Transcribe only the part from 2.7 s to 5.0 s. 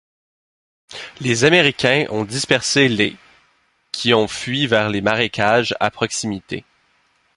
les' qui ont fui vers les